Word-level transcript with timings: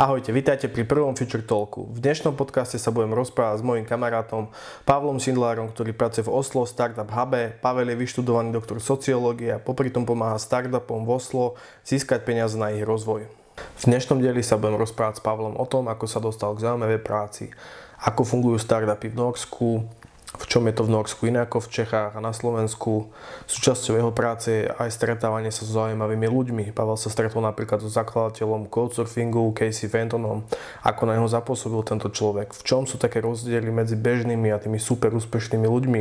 Ahojte, 0.00 0.32
vítajte 0.32 0.72
pri 0.72 0.88
prvom 0.88 1.12
Future 1.12 1.44
Talku. 1.44 1.84
V 1.92 2.00
dnešnom 2.00 2.32
podcaste 2.32 2.80
sa 2.80 2.88
budem 2.88 3.12
rozprávať 3.12 3.60
s 3.60 3.66
mojim 3.68 3.84
kamarátom 3.84 4.48
Pavlom 4.88 5.20
Šindlárom, 5.20 5.68
ktorý 5.76 5.92
pracuje 5.92 6.24
v 6.24 6.32
Oslo 6.40 6.64
Startup 6.64 7.04
Hube. 7.04 7.52
Pavel 7.60 7.92
je 7.92 8.00
vyštudovaný 8.00 8.48
doktor 8.48 8.80
sociológie 8.80 9.52
a 9.52 9.60
popri 9.60 9.92
tom 9.92 10.08
pomáha 10.08 10.40
startupom 10.40 11.04
v 11.04 11.20
Oslo 11.20 11.60
získať 11.84 12.24
peniaze 12.24 12.56
na 12.56 12.72
ich 12.72 12.80
rozvoj. 12.80 13.28
V 13.76 13.82
dnešnom 13.84 14.24
dieli 14.24 14.40
sa 14.40 14.56
budem 14.56 14.80
rozprávať 14.80 15.20
s 15.20 15.24
Pavlom 15.28 15.60
o 15.60 15.68
tom, 15.68 15.84
ako 15.92 16.08
sa 16.08 16.16
dostal 16.16 16.56
k 16.56 16.64
zaujímavej 16.64 17.04
práci, 17.04 17.52
ako 18.00 18.24
fungujú 18.24 18.56
startupy 18.56 19.12
v 19.12 19.20
Norsku, 19.20 19.84
v 20.30 20.44
čom 20.46 20.62
je 20.70 20.74
to 20.78 20.86
v 20.86 20.92
Norsku 20.94 21.26
iné 21.26 21.42
ako 21.42 21.66
v 21.66 21.82
Čechách 21.82 22.14
a 22.14 22.20
na 22.22 22.30
Slovensku. 22.30 23.10
Súčasťou 23.50 23.98
jeho 23.98 24.12
práce 24.14 24.46
je 24.46 24.70
aj 24.70 24.94
stretávanie 24.94 25.50
sa 25.50 25.66
s 25.66 25.74
zaujímavými 25.74 26.30
ľuďmi. 26.30 26.64
Pavel 26.70 26.94
sa 26.94 27.10
stretol 27.10 27.42
napríklad 27.42 27.82
so 27.82 27.90
zakladateľom 27.90 28.70
Couchsurfingu, 28.70 29.50
Casey 29.58 29.90
Fentonom. 29.90 30.46
Ako 30.86 31.10
na 31.10 31.18
neho 31.18 31.26
zapôsobil 31.26 31.82
tento 31.82 32.06
človek? 32.14 32.54
V 32.54 32.62
čom 32.62 32.86
sú 32.86 32.94
také 32.94 33.18
rozdiely 33.18 33.74
medzi 33.74 33.98
bežnými 33.98 34.54
a 34.54 34.62
tými 34.62 34.78
super 34.78 35.10
úspešnými 35.10 35.66
ľuďmi? 35.66 36.00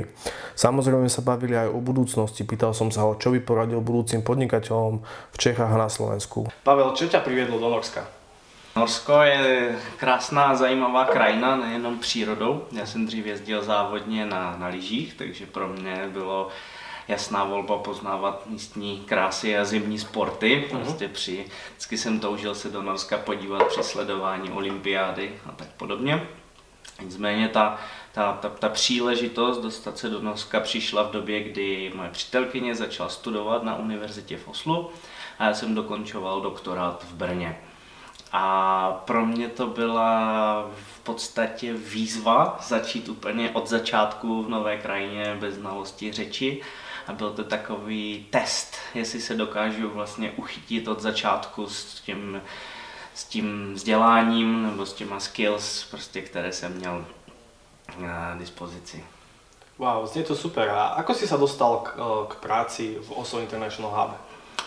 Samozrejme 0.53 1.09
sa 1.09 1.25
bavili 1.25 1.57
aj 1.57 1.73
o 1.73 1.81
budúcnosti. 1.81 2.45
Pýtal 2.45 2.77
som 2.77 2.93
sa 2.93 3.09
ho, 3.09 3.17
čo 3.17 3.33
by 3.33 3.41
poradil 3.41 3.81
budúcim 3.81 4.21
podnikateľom 4.21 5.01
v 5.33 5.37
Čechách 5.41 5.73
a 5.73 5.81
na 5.81 5.89
Slovensku. 5.89 6.45
Pavel, 6.61 6.93
čo 6.93 7.09
ťa 7.09 7.25
priviedlo 7.25 7.57
do 7.57 7.65
Norska? 7.65 8.18
Norsko 8.79 9.21
je 9.21 9.79
krásná, 9.97 10.55
zajímavá 10.55 11.05
krajina, 11.05 11.55
nejenom 11.55 11.99
přírodou. 11.99 12.65
Já 12.71 12.85
jsem 12.85 13.05
dřív 13.05 13.25
jezdil 13.25 13.63
závodně 13.63 14.25
na, 14.25 14.55
na 14.57 14.67
lyžích, 14.67 15.13
takže 15.13 15.45
pro 15.45 15.67
mě 15.67 16.09
bylo 16.13 16.47
jasná 17.07 17.43
volba 17.43 17.77
poznávat 17.77 18.47
místní 18.47 18.99
krásy 19.05 19.57
a 19.57 19.65
zimní 19.65 19.99
sporty. 19.99 20.67
Mhm. 20.71 20.81
Prostě 20.81 21.07
při, 21.07 21.45
vždycky 21.71 21.97
jsem 21.97 22.19
toužil 22.19 22.55
se 22.55 22.69
do 22.69 22.81
Norska 22.81 23.17
podívat 23.17 23.67
při 23.67 23.83
sledování 23.83 24.51
olympiády 24.51 25.31
a 25.45 25.51
tak 25.51 25.67
podobně. 25.77 26.27
Nicméně 27.01 27.47
ta, 27.47 27.79
ta, 28.11 28.33
ta, 28.41 28.49
ta 28.49 28.69
příležitost 28.69 29.57
dostat 29.57 29.97
se 29.97 30.09
do 30.09 30.21
Norska 30.21 30.59
přišla 30.59 31.03
v 31.03 31.11
době, 31.11 31.43
kdy 31.43 31.91
moje 31.95 32.09
přítelkyně 32.09 32.75
začala 32.75 33.09
studovat 33.09 33.63
na 33.63 33.75
univerzitě 33.75 34.37
v 34.37 34.47
Oslu 34.47 34.89
a 35.39 35.45
já 35.45 35.53
jsem 35.53 35.75
dokončoval 35.75 36.41
doktorát 36.41 37.03
v 37.03 37.13
Brně. 37.13 37.57
A 38.31 38.91
pro 39.05 39.25
mě 39.25 39.47
to 39.47 39.67
byla 39.67 40.65
v 40.93 40.99
podstatě 40.99 41.73
výzva 41.73 42.59
začít 42.61 43.09
úplně 43.09 43.49
od 43.49 43.67
začátku 43.67 44.43
v 44.43 44.49
nové 44.49 44.77
krajině 44.77 45.37
bez 45.39 45.55
znalosti 45.55 46.11
řeči. 46.11 46.61
A 47.07 47.13
byl 47.13 47.31
to 47.31 47.43
takový 47.43 48.27
test, 48.29 48.75
jestli 48.95 49.21
se 49.21 49.35
dokážu 49.35 49.89
vlastně 49.89 50.31
uchytit 50.31 50.87
od 50.87 51.01
začátku 51.01 51.67
s 51.67 52.01
tím, 52.01 52.41
s 53.13 53.23
tím 53.23 53.73
vzděláním 53.73 54.63
nebo 54.63 54.85
s 54.85 54.93
těma 54.93 55.19
skills, 55.19 55.83
prostě, 55.83 56.21
které 56.21 56.51
jsem 56.53 56.73
měl 56.73 57.05
na 57.97 58.35
dispozici. 58.35 59.03
Wow, 59.77 60.05
znie 60.05 60.27
to 60.27 60.35
super. 60.35 60.69
A 60.69 60.99
ako 60.99 61.15
si 61.15 61.23
sa 61.23 61.39
dostal 61.39 61.87
k, 61.87 61.95
k 62.27 62.33
práci 62.43 62.99
v 62.99 63.15
Oslo 63.15 63.39
International 63.39 63.95
Hub? 63.95 64.11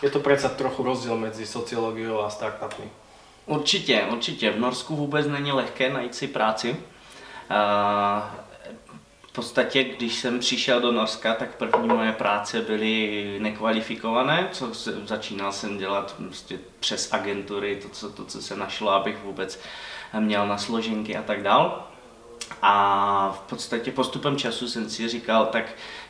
Je 0.01 0.09
to 0.09 0.25
predsa 0.25 0.49
trochu 0.49 0.83
rozdiel 0.83 1.21
medzi 1.21 1.47
sociológiou 1.47 2.25
a 2.25 2.33
startupmi. 2.33 3.02
Určitě, 3.53 4.07
určitě. 4.13 4.51
V 4.51 4.61
Norsku 4.61 4.97
vůbec 4.97 5.27
není 5.27 5.53
lehké 5.53 5.93
najít 5.93 6.15
si 6.15 6.29
práci. 6.29 6.77
V 9.29 9.33
podstatě, 9.33 9.85
když 9.85 10.15
jsem 10.15 10.39
přišel 10.39 10.81
do 10.81 10.93
Norska, 10.93 11.35
tak 11.35 11.57
první 11.57 11.89
moje 11.89 12.13
práce 12.13 12.61
byly 12.61 13.37
nekvalifikované, 13.41 14.49
co 14.53 14.71
začínal 15.07 15.53
jsem 15.53 15.79
dělat 15.79 16.15
prostě 16.19 16.59
přes 16.81 17.13
agentury, 17.13 17.77
to 17.77 17.89
co, 17.89 18.11
to, 18.11 18.25
co 18.25 18.43
se 18.43 18.57
našlo, 18.57 18.91
abych 18.91 19.17
vůbec 19.25 19.61
měl 20.19 20.49
na 20.49 20.59
složenky 20.59 21.17
a 21.17 21.23
tak 21.23 21.43
dál. 21.43 21.89
A 22.63 23.35
v 23.37 23.41
podstatě 23.41 23.93
postupem 23.93 24.37
času 24.37 24.69
jsem 24.69 24.91
si 24.91 25.09
říkal, 25.09 25.47
tak 25.47 25.65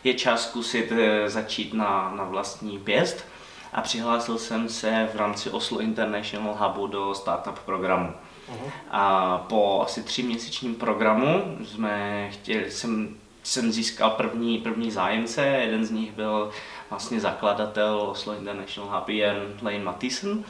je 0.04 0.14
čas 0.14 0.48
zkusit 0.48 0.92
eh, 0.92 1.30
začít 1.30 1.74
na, 1.74 2.12
na 2.16 2.24
vlastní 2.24 2.78
pěst 2.78 3.31
a 3.72 3.80
přihlásil 3.80 4.38
jsem 4.38 4.68
se 4.68 5.08
v 5.12 5.16
rámci 5.16 5.50
Oslo 5.50 5.80
International 5.80 6.54
Hubu 6.58 6.86
do 6.86 7.14
startup 7.14 7.58
programu. 7.58 8.12
Uh-huh. 8.52 8.70
A 8.90 9.38
po 9.38 9.82
asi 9.86 10.02
tři 10.02 10.22
měsíčním 10.22 10.74
programu 10.74 11.56
jsme 11.64 12.28
chtěli, 12.30 12.70
jsem, 12.70 13.16
jsem 13.42 13.72
získal 13.72 14.10
první, 14.10 14.58
první 14.58 14.90
zájemce, 14.90 15.46
jeden 15.46 15.84
z 15.84 15.90
nich 15.90 16.12
byl 16.12 16.50
vlastně 16.90 17.20
zakladatel 17.20 18.00
Oslo 18.00 18.34
International 18.34 18.98
Hub, 18.98 19.08
Jan 19.08 19.36
Lane 19.62 19.78
Mathisen. 19.78 20.44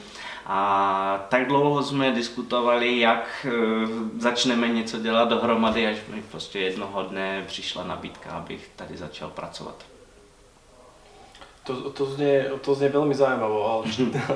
A 0.45 1.25
tak 1.29 1.47
dlouho 1.47 1.83
jsme 1.83 2.11
diskutovali, 2.11 2.99
jak 2.99 3.47
e, 3.49 3.51
začneme 4.19 4.67
něco 4.67 4.99
dělat 4.99 5.29
dohromady, 5.29 5.87
až 5.87 5.97
mi 6.07 6.23
prostě 6.31 6.59
jednoho 6.59 7.03
dne 7.03 7.43
přišla 7.47 7.83
nabídka, 7.83 8.29
abych 8.29 8.71
tady 8.75 8.97
začal 8.97 9.29
pracovat. 9.29 9.92
To, 11.63 11.89
to, 11.95 12.05
znie, 12.05 12.51
to 12.61 12.75
znie 12.75 12.89
veľmi 12.91 13.15
zaujímavo, 13.15 13.59
ale 13.63 13.83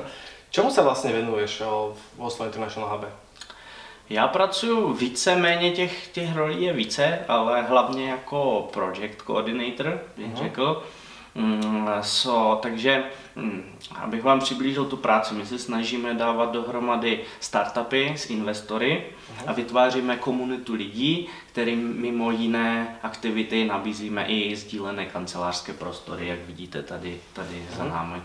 čemu 0.55 0.71
sa 0.71 0.81
vlastne 0.87 1.11
venuješ 1.11 1.59
v 1.91 2.19
Oslo 2.23 2.47
International 2.47 2.89
Hube? 2.89 3.11
Já 4.09 4.27
pracuji 4.27 4.93
více-méně 4.93 5.71
těch, 5.71 6.07
těch 6.07 6.35
rolí 6.35 6.63
je 6.63 6.73
více, 6.73 7.19
ale 7.27 7.61
hlavně 7.61 8.09
jako 8.09 8.69
project 8.73 9.21
coordinator, 9.27 9.99
bych 10.17 10.27
uh-huh. 10.27 10.37
řekl. 10.37 10.83
Mm, 11.37 11.87
so, 12.01 12.61
takže 12.61 13.03
mm, 13.35 13.63
abych 13.95 14.23
vám 14.23 14.39
přiblížil 14.39 14.85
tu 14.85 14.97
práci, 14.97 15.35
my 15.35 15.45
se 15.45 15.59
snažíme 15.59 16.13
dávat 16.13 16.51
dohromady 16.51 17.19
startupy 17.39 18.13
s 18.15 18.29
investory 18.29 19.05
a 19.47 19.53
vytváříme 19.53 20.17
komunitu 20.17 20.73
lidí, 20.73 21.27
kterým 21.51 22.01
mimo 22.01 22.31
jiné 22.31 22.97
aktivity 23.03 23.65
nabízíme 23.65 24.25
i 24.25 24.55
sdílené 24.55 25.05
kancelářské 25.05 25.73
prostory, 25.73 26.27
jak 26.27 26.39
vidíte 26.39 26.83
tady, 26.83 27.17
tady 27.33 27.65
za 27.77 27.83
námi. 27.83 28.21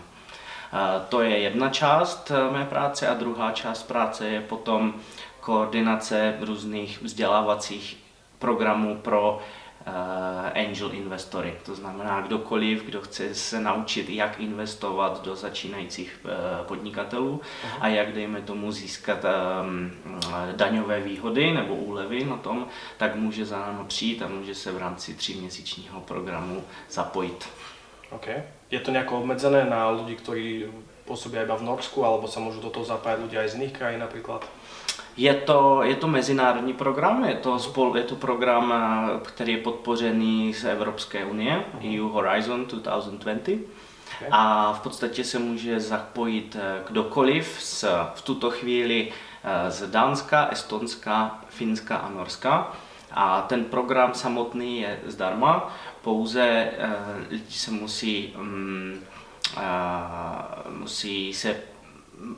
To 1.09 1.21
je 1.21 1.37
jedna 1.37 1.69
část 1.69 2.31
eh, 2.31 2.53
mé 2.53 2.65
práce 2.65 3.07
a 3.07 3.13
druhá 3.13 3.51
část 3.51 3.83
práce 3.83 4.27
je 4.27 4.41
potom 4.41 4.93
koordinace 5.39 6.37
různých 6.41 7.01
vzdělávacích 7.01 7.97
programů 8.39 8.97
pro 9.01 9.39
angel 10.53 10.93
investory. 10.93 11.53
To 11.65 11.75
znamená 11.75 12.21
kdokoliv, 12.21 12.83
kdo 12.83 13.01
chce 13.01 13.35
se 13.35 13.59
naučit, 13.59 14.09
jak 14.09 14.39
investovat 14.39 15.23
do 15.23 15.35
začínajících 15.35 16.19
eh, 16.25 16.63
podnikatelů 16.63 17.41
a 17.79 17.87
jak, 17.87 18.13
dejme 18.13 18.41
tomu, 18.41 18.71
získat 18.71 19.25
ehm, 19.25 19.91
daňové 20.55 20.99
výhody 20.99 21.53
nebo 21.53 21.75
úlevy 21.75 22.25
na 22.25 22.37
tom, 22.37 22.67
tak 22.97 23.15
může 23.15 23.45
za 23.45 23.59
námi 23.59 23.85
přijít 23.87 24.21
a 24.21 24.27
může 24.27 24.55
se 24.55 24.71
v 24.71 24.77
rámci 24.77 25.13
tříměsíčního 25.13 26.01
programu 26.01 26.63
zapojit. 26.89 27.49
Okay. 28.09 28.43
Je 28.71 28.79
to 28.79 28.91
nějak 28.91 29.11
obmedzené 29.11 29.65
na 29.65 29.89
lidi, 29.89 30.15
kteří 30.15 30.65
působí 31.05 31.37
iba 31.37 31.55
v 31.55 31.61
Norsku, 31.61 32.05
alebo 32.05 32.27
se 32.27 32.39
můžou 32.39 32.61
do 32.61 32.69
toho 32.69 32.85
zapájať 32.85 33.19
ľudia 33.19 33.41
aj 33.41 33.49
z 33.49 33.53
jiných 33.53 33.73
krajín 33.73 33.99
například? 33.99 34.47
Je 35.17 35.33
to, 35.33 35.83
je 35.83 35.95
to 35.95 36.07
mezinárodní 36.07 36.73
program, 36.73 37.25
je 37.25 37.35
to, 37.35 37.59
spol, 37.59 37.97
je 37.97 38.03
to 38.03 38.15
program, 38.15 38.73
eh, 38.73 39.19
který 39.23 39.51
je 39.51 39.57
podpořený 39.57 40.53
z 40.53 40.63
Evropské 40.63 41.25
unie, 41.25 41.65
uh-huh. 41.81 41.99
EU 41.99 42.07
Horizon 42.09 42.65
2020. 42.65 43.51
Okay. 43.51 44.27
A 44.31 44.73
v 44.73 44.79
podstatě 44.79 45.23
se 45.23 45.39
může 45.39 45.79
zapojit 45.79 46.57
eh, 46.59 46.83
kdokoliv 46.87 47.57
z, 47.59 47.85
v 48.15 48.21
tuto 48.21 48.51
chvíli 48.51 49.11
eh, 49.43 49.71
z 49.71 49.89
Dánska, 49.89 50.47
Estonska, 50.51 51.39
Finska 51.49 51.97
a 51.97 52.09
Norska. 52.09 52.71
A 53.11 53.41
ten 53.41 53.65
program 53.65 54.13
samotný 54.13 54.81
je 54.81 54.99
zdarma, 55.05 55.75
pouze 56.01 56.71
lidi 57.29 57.51
se 57.51 57.71
musí, 57.71 58.33
um, 58.37 58.93
uh, 59.57 60.71
musí 60.71 61.33
se 61.33 61.55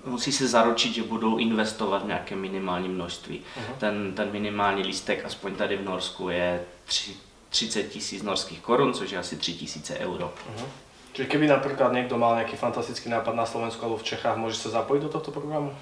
musí 0.05 0.31
se 0.31 0.47
zaručit, 0.47 0.93
že 0.93 1.03
budou 1.03 1.37
investovat 1.37 2.03
v 2.03 2.07
nějaké 2.07 2.35
minimální 2.35 2.89
množství. 2.89 3.39
Uh-huh. 3.39 3.75
Ten, 3.77 4.13
ten 4.13 4.31
minimální 4.31 4.83
lístek, 4.83 5.25
aspoň 5.25 5.55
tady 5.55 5.77
v 5.77 5.85
Norsku, 5.85 6.29
je 6.29 6.61
3, 6.85 7.11
30 7.49 7.83
tisíc 7.83 8.23
norských 8.23 8.59
korun, 8.59 8.93
což 8.93 9.11
je 9.11 9.17
asi 9.17 9.35
3 9.35 9.53
tisíce 9.53 9.97
euro. 9.97 10.33
Uh-huh. 10.57 10.65
Čiže 11.13 11.27
keby 11.27 11.47
například 11.47 11.93
někdo 11.93 12.17
mal 12.17 12.35
nějaký 12.35 12.55
fantastický 12.55 13.09
nápad 13.09 13.35
na 13.35 13.45
Slovensku 13.45 13.85
nebo 13.85 13.97
v 13.97 14.03
Čechách, 14.03 14.37
může 14.37 14.55
se 14.55 14.69
zapojit 14.69 15.01
do 15.01 15.09
tohoto 15.09 15.31
programu? 15.31 15.75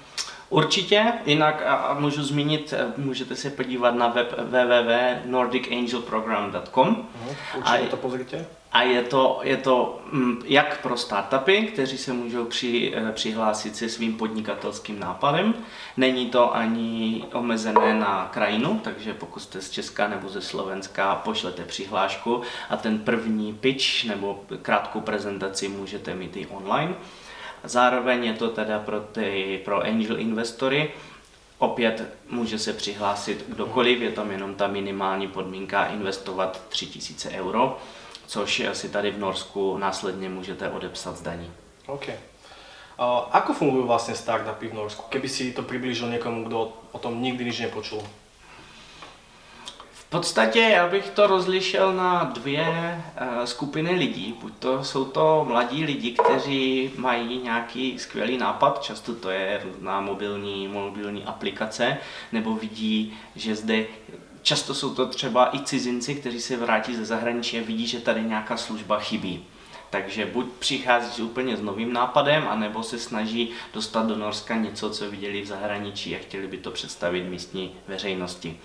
Určitě, 0.48 1.12
jinak 1.26 1.62
a, 1.62 1.74
a 1.74 2.00
můžu 2.00 2.22
zmínit, 2.22 2.72
eh, 2.72 2.92
můžete 2.96 3.36
se 3.36 3.50
podívat 3.50 3.94
na 3.94 4.08
web 4.08 4.34
www.nordicangelprogram.com. 4.38 6.96
Uh-huh. 6.96 7.36
Určitě 7.56 7.88
to 7.90 7.96
pozrite. 7.96 8.46
A 8.74 8.82
je 8.82 9.02
to, 9.02 9.40
je 9.42 9.56
to 9.56 10.00
mm, 10.12 10.42
jak 10.44 10.82
pro 10.82 10.96
startupy, 10.96 11.62
kteří 11.62 11.98
se 11.98 12.12
můžou 12.12 12.44
při, 12.44 12.92
eh, 12.96 13.12
přihlásit 13.12 13.76
se 13.76 13.88
svým 13.88 14.16
podnikatelským 14.16 15.00
nápadem. 15.00 15.54
Není 15.96 16.26
to 16.26 16.54
ani 16.54 17.24
omezené 17.32 17.94
na 17.94 18.30
krajinu, 18.32 18.80
takže 18.84 19.14
pokud 19.14 19.40
jste 19.40 19.60
z 19.60 19.70
Česka 19.70 20.08
nebo 20.08 20.28
ze 20.28 20.42
Slovenska, 20.42 21.14
pošlete 21.14 21.64
přihlášku 21.64 22.42
a 22.70 22.76
ten 22.76 22.98
první 22.98 23.52
pitch 23.52 24.04
nebo 24.04 24.44
krátkou 24.62 25.00
prezentaci 25.00 25.68
můžete 25.68 26.14
mít 26.14 26.36
i 26.36 26.46
online. 26.46 26.94
Zároveň 27.64 28.24
je 28.24 28.34
to 28.34 28.48
teda 28.48 28.78
pro, 28.78 29.00
ty, 29.00 29.60
pro 29.64 29.82
angel 29.82 30.20
investory, 30.20 30.90
Opět 31.58 32.14
může 32.30 32.58
se 32.58 32.72
přihlásit 32.72 33.44
kdokoliv, 33.48 34.00
je 34.00 34.10
tam 34.10 34.30
jenom 34.30 34.54
ta 34.54 34.66
minimální 34.66 35.28
podmínka 35.28 35.84
investovat 35.84 36.62
3000 36.68 37.30
euro, 37.30 37.78
což 38.26 38.62
si 38.72 38.88
tady 38.88 39.10
v 39.10 39.18
Norsku 39.18 39.78
následně 39.78 40.28
můžete 40.28 40.70
odepsat 40.70 41.16
z 41.16 41.22
daní. 41.22 41.50
Okay. 41.86 42.16
Uh, 42.94 43.26
ako 43.34 43.58
fungujú 43.58 43.90
vlastne 43.90 44.14
startupy 44.14 44.70
v 44.70 44.78
Norsku? 44.78 45.10
Keby 45.10 45.26
si 45.26 45.50
to 45.50 45.66
priblížil 45.66 46.06
niekomu, 46.14 46.46
kto 46.46 46.58
o 46.94 46.98
tom 47.02 47.18
nikdy 47.18 47.44
nič 47.50 47.66
nepočul. 47.66 47.98
V 49.92 50.04
podstatě 50.14 50.60
já 50.60 50.86
bych 50.86 51.10
to 51.10 51.26
rozlišil 51.26 51.92
na 51.92 52.24
dvě 52.24 52.62
uh, 52.62 53.44
skupiny 53.44 53.90
lidí. 53.98 54.38
Buď 54.40 54.52
to 54.58 54.84
jsou 54.84 55.04
to 55.04 55.44
mladí 55.48 55.84
lidi, 55.84 56.14
kteří 56.14 56.90
mají 56.96 57.42
nějaký 57.42 57.98
skvělý 57.98 58.38
nápad, 58.38 58.82
často 58.82 59.14
to 59.14 59.30
je 59.30 59.60
různá 59.64 60.00
mobilní, 60.00 60.68
mobilní 60.68 61.24
aplikace, 61.24 61.98
nebo 62.32 62.54
vidí, 62.54 63.18
že 63.36 63.56
zde 63.56 63.86
Často 64.44 64.74
jsou 64.74 64.94
to 64.94 65.06
třeba 65.06 65.56
i 65.56 65.60
cizinci, 65.60 66.14
kteří 66.14 66.40
se 66.40 66.56
vrátí 66.56 66.96
ze 66.96 67.04
zahraničí 67.04 67.58
a 67.58 67.62
vidí, 67.62 67.86
že 67.86 68.00
tady 68.00 68.22
nějaká 68.22 68.56
služba 68.56 68.98
chybí. 68.98 69.44
Takže 69.90 70.26
buď 70.26 70.46
přichází 70.58 71.22
úplně 71.22 71.56
s 71.56 71.60
novým 71.60 71.92
nápadem, 71.92 72.48
anebo 72.48 72.82
se 72.82 72.98
snaží 72.98 73.50
dostat 73.74 74.06
do 74.06 74.16
Norska 74.16 74.56
něco, 74.56 74.90
co 74.90 75.10
viděli 75.10 75.42
v 75.42 75.46
zahraničí 75.46 76.16
a 76.16 76.18
chtěli 76.18 76.46
by 76.46 76.58
to 76.58 76.70
představit 76.70 77.22
místní 77.22 77.74
veřejnosti. 77.88 78.60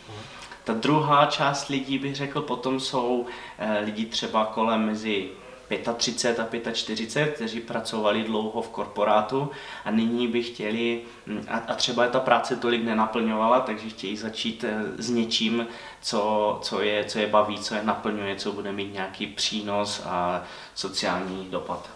Ta 0.64 0.74
druhá 0.74 1.26
část 1.26 1.68
lidí, 1.68 1.98
bych 1.98 2.16
řekl, 2.16 2.42
potom 2.42 2.80
jsou 2.80 3.25
eh, 3.58 3.80
lidi 3.86 4.06
třeba 4.06 4.46
kolem 4.46 4.86
mezi 4.86 5.30
35 5.77 6.68
a 6.68 6.71
45, 6.71 7.36
kteří 7.36 7.60
pracovali 7.60 8.24
dlouho 8.24 8.62
v 8.62 8.69
korporátu 8.69 9.51
a 9.86 9.92
nyní 9.92 10.27
by 10.27 10.44
chtěli, 10.44 11.01
mm, 11.25 11.45
a, 11.68 11.75
třeba 11.75 12.07
ta 12.07 12.19
práce 12.19 12.56
tolik 12.56 12.83
nenaplňovala, 12.83 13.60
takže 13.60 13.89
chtějí 13.89 14.18
začít 14.18 14.63
eh, 14.63 14.83
s 14.98 15.10
něčím, 15.10 15.68
co, 16.01 16.60
co, 16.62 16.81
je, 16.81 17.06
co 17.06 17.19
je 17.19 17.27
baví, 17.27 17.60
co 17.60 17.75
je 17.75 17.83
naplňuje, 17.83 18.36
co 18.36 18.51
bude 18.51 18.71
mít 18.71 18.94
nějaký 18.94 19.27
přínos 19.27 20.01
a 20.06 20.44
sociální 20.75 21.48
dopad. 21.50 21.89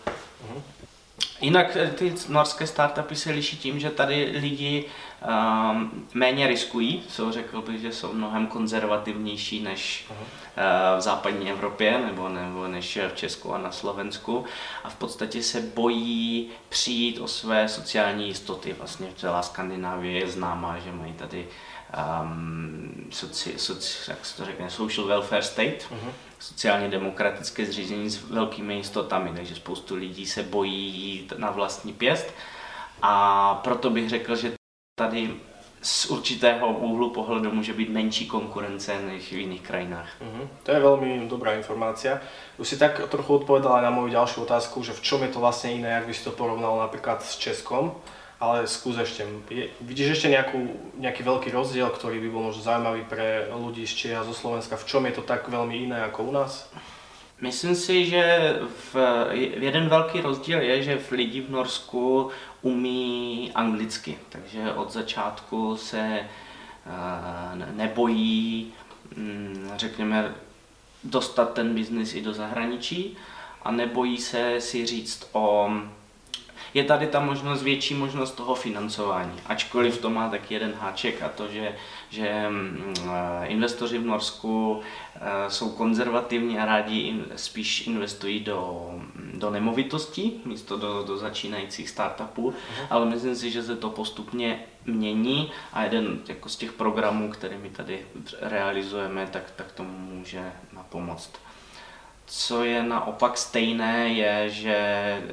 Mhm. 0.49 0.63
Jinak 1.41 1.75
eh, 1.75 1.87
ty 1.87 2.15
norské 2.29 2.67
startupy 2.67 3.15
se 3.15 3.31
liší 3.31 3.57
tím, 3.57 3.79
že 3.79 3.89
tady 3.89 4.31
lidi 4.39 4.85
um, 5.71 6.07
méně 6.13 6.47
riskují, 6.47 7.03
co 7.07 7.31
řekl 7.31 7.61
bych, 7.61 7.81
že 7.81 7.91
jsou 7.91 8.13
mnohem 8.13 8.47
konzervativnější 8.47 9.63
než 9.63 10.05
uh, 10.09 10.15
v 10.97 11.01
západní 11.01 11.51
Evropě 11.51 11.99
nebo, 12.05 12.29
nebo 12.29 12.67
než 12.67 12.99
v 13.13 13.15
Česku 13.15 13.53
a 13.53 13.57
na 13.57 13.71
Slovensku 13.71 14.45
a 14.83 14.89
v 14.89 14.95
podstatě 14.95 15.43
se 15.43 15.61
bojí 15.61 16.49
přijít 16.69 17.19
o 17.19 17.27
své 17.27 17.69
sociální 17.69 18.27
jistoty. 18.27 18.75
Vlastně 18.77 19.07
celá 19.15 19.41
Skandinávie 19.41 20.19
je 20.19 20.31
známá, 20.31 20.79
že 20.79 20.91
mají 20.91 21.13
tady 21.13 21.47
um, 22.21 23.07
soci, 23.09 23.53
soci, 23.57 24.11
jak 24.11 24.25
se 24.25 24.37
to 24.37 24.45
řekne, 24.45 24.69
social 24.69 25.07
welfare 25.07 25.43
state, 25.43 25.87
uh-huh. 25.91 26.11
Sociálně 26.43 26.89
demokratické 26.89 27.65
zřízení 27.65 28.09
s 28.09 28.29
velkými 28.29 28.75
jistotami, 28.75 29.31
takže 29.35 29.55
spoustu 29.55 29.95
lidí 29.95 30.25
se 30.25 30.43
bojí 30.43 30.87
jít 30.87 31.33
na 31.37 31.51
vlastní 31.51 31.93
pěst 31.93 32.33
a 33.01 33.55
proto 33.63 33.89
bych 33.89 34.09
řekl, 34.09 34.35
že 34.35 34.53
tady 34.99 35.35
z 35.81 36.05
určitého 36.05 36.67
úhlu 36.67 37.09
pohledu 37.09 37.51
může 37.51 37.73
být 37.73 37.89
menší 37.89 38.27
konkurence 38.27 39.01
než 39.01 39.31
v 39.31 39.37
jiných 39.37 39.61
krajinách. 39.61 40.09
Uh-huh. 40.21 40.47
To 40.63 40.71
je 40.71 40.79
velmi 40.79 41.27
dobrá 41.27 41.53
informace. 41.53 42.21
Už 42.57 42.67
si 42.67 42.77
tak 42.77 43.01
trochu 43.09 43.35
odpovedala 43.35 43.81
na 43.81 43.89
moju 43.89 44.13
další 44.13 44.41
otázku, 44.41 44.83
že 44.83 44.93
v 44.93 45.01
čem 45.01 45.21
je 45.21 45.27
to 45.27 45.39
vlastně 45.39 45.71
jiné, 45.71 45.89
jak 45.89 46.05
bys 46.05 46.23
to 46.23 46.31
porovnal 46.31 46.77
například 46.77 47.23
s 47.23 47.37
Českom 47.37 47.95
ale 48.39 48.67
skús 48.67 48.97
ešte, 48.97 49.23
vidíš 49.81 50.19
ešte 50.19 50.33
nejakú, 50.33 50.59
nejaký 50.99 51.21
veľký 51.23 51.49
rozdiel, 51.51 51.89
ktorý 51.89 52.19
by 52.19 52.29
bol 52.29 52.43
možno 52.51 52.61
zaujímavý 52.65 53.03
pre 53.07 53.47
ľudí 53.53 53.87
z 53.87 53.93
Čech 53.93 54.17
a 54.19 54.27
zo 54.27 54.33
Slovenska? 54.33 54.77
V 54.77 54.85
čom 54.85 55.05
je 55.05 55.15
to 55.15 55.23
tak 55.23 55.47
veľmi 55.47 55.75
iné 55.89 56.03
ako 56.03 56.27
u 56.27 56.31
nás? 56.31 56.67
Myslím 57.41 57.75
si, 57.75 58.05
že 58.05 58.55
v, 58.93 58.95
jeden 59.59 59.89
velký 59.89 60.21
rozdíl 60.21 60.61
je, 60.61 60.83
že 60.83 60.97
v 60.97 61.11
lidi 61.11 61.41
v 61.41 61.51
Norsku 61.51 62.31
umí 62.61 63.51
anglicky, 63.55 64.17
takže 64.29 64.73
od 64.73 64.91
začátku 64.91 65.77
se 65.77 66.19
uh, 66.19 67.75
nebojí, 67.75 68.73
um, 69.17 69.71
řekněme, 69.75 70.35
dostat 71.03 71.53
ten 71.53 71.75
biznis 71.75 72.13
i 72.13 72.21
do 72.21 72.33
zahraničí 72.33 73.17
a 73.63 73.71
nebojí 73.71 74.17
se 74.17 74.61
si 74.61 74.85
říct 74.85 75.29
o 75.31 75.69
je 76.73 76.83
tady 76.83 77.07
ta 77.07 77.19
možnost, 77.19 77.63
větší 77.63 77.93
možnost 77.93 78.31
toho 78.31 78.55
financování. 78.55 79.33
Ačkoliv 79.45 79.97
to 79.97 80.09
má 80.09 80.29
taky 80.29 80.53
jeden 80.53 80.73
háček 80.73 81.21
a 81.21 81.29
to, 81.29 81.47
že, 81.47 81.75
že 82.09 82.45
mm, 82.49 82.93
eh, 83.05 83.45
investoři 83.47 83.97
v 83.97 84.05
Norsku 84.05 84.81
eh, 85.15 85.19
jsou 85.47 85.69
konzervativní 85.69 86.59
a 86.59 86.65
rádi 86.65 87.23
spíš 87.35 87.87
investují 87.87 88.39
do, 88.39 88.91
do 89.33 89.49
nemovitostí 89.49 90.41
místo 90.45 90.77
do, 90.77 91.03
do 91.03 91.17
začínajících 91.17 91.89
startupů, 91.89 92.49
uh-huh. 92.49 92.87
ale 92.89 93.05
myslím 93.05 93.35
si, 93.35 93.51
že 93.51 93.63
se 93.63 93.75
to 93.75 93.89
postupně 93.89 94.59
mění 94.85 95.51
a 95.73 95.83
jeden 95.83 96.19
jako 96.27 96.49
z 96.49 96.55
těch 96.55 96.73
programů, 96.73 97.31
které 97.31 97.57
my 97.57 97.69
tady 97.69 98.05
realizujeme, 98.41 99.27
tak, 99.31 99.51
tak 99.55 99.71
tomu 99.71 99.97
může 99.97 100.51
napomoct. 100.73 101.31
Co 102.25 102.63
je 102.63 102.83
naopak 102.83 103.37
stejné, 103.37 104.07
je, 104.09 104.49
že 104.49 104.75
eh, 104.75 105.23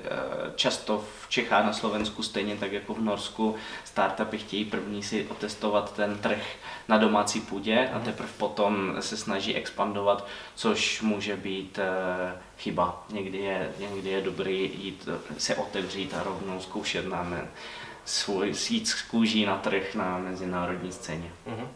často 0.57 1.05
v 1.23 1.29
Čechách 1.29 1.65
na 1.65 1.73
Slovensku, 1.73 2.23
stejně 2.23 2.57
tak 2.57 2.73
jako 2.73 2.95
v 2.95 3.01
Norsku, 3.01 3.57
startupy 3.85 4.39
chtějí 4.39 4.65
první 4.65 5.03
si 5.03 5.27
otestovat 5.31 5.95
ten 5.95 6.19
trh 6.19 6.43
na 6.89 6.99
domácí 6.99 7.41
půdě 7.41 7.89
a 7.93 7.97
mhm. 7.97 8.05
teprve 8.05 8.29
potom 8.39 8.97
se 9.01 9.17
snaží 9.17 9.55
expandovat, 9.55 10.27
což 10.55 11.03
může 11.03 11.37
být 11.37 11.79
eh, 11.79 12.39
chyba. 12.59 13.07
Někdy 13.11 13.39
je, 13.39 13.73
někdy 13.79 14.11
je 14.11 14.21
dobrý 14.21 14.71
jít 14.75 15.09
se 15.39 15.57
otevřít 15.57 16.15
a 16.15 16.23
rovnou 16.23 16.61
zkoušet 16.61 17.09
na 17.09 17.25
svůj 18.05 18.55
jít 18.71 18.89
z 18.89 19.03
kůží 19.03 19.47
na 19.47 19.57
trh 19.57 19.95
na 19.95 20.19
mezinárodní 20.19 20.93
scéně. 20.93 21.33
Uh-huh. 21.47 21.67